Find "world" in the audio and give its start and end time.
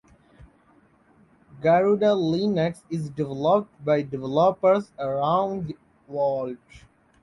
6.07-6.57